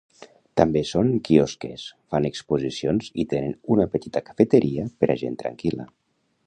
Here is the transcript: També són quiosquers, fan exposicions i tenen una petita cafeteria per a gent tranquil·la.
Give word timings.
També 0.59 0.81
són 0.91 1.09
quiosquers, 1.27 1.83
fan 2.15 2.27
exposicions 2.31 3.13
i 3.25 3.29
tenen 3.35 3.55
una 3.77 3.89
petita 3.97 4.27
cafeteria 4.31 4.89
per 5.03 5.13
a 5.17 5.21
gent 5.25 5.39
tranquil·la. 5.45 5.91